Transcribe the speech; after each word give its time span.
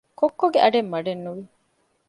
ކޮއްކޮގެ 0.19 0.59
އަޑެއް 0.63 0.91
މަޑެއްނުވި 0.93 1.43